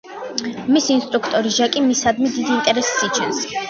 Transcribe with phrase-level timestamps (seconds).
[0.77, 3.49] მისი ინსტრუქტორი, ჟაკი, მისდამი დიდ ინტერესს იჩენს.